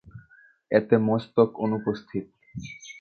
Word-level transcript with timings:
এতে 0.71 0.95
মস্তক 1.07 1.49
অনুপস্থিত। 1.65 2.25